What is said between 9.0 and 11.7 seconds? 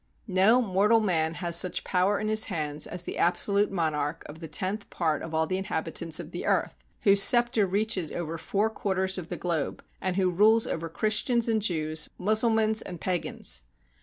of the globe, and who rules over Christians and